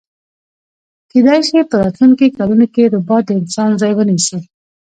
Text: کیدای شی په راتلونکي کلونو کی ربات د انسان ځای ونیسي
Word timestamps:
کیدای 1.11 1.39
شی 1.47 1.61
په 1.69 1.75
راتلونکي 1.81 2.27
کلونو 2.37 2.65
کی 2.73 2.83
ربات 2.93 3.23
د 3.25 3.29
انسان 3.41 3.69
ځای 3.81 3.93
ونیسي 3.95 4.39